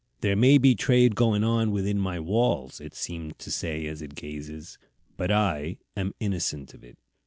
[0.21, 4.15] "There may be trade going on within my walls," it seems to say as it
[4.15, 4.79] gazes,
[5.15, 6.97] "but I am innocent of it.